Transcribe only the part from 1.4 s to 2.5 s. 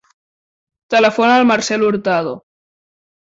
al Marcel Hurtado.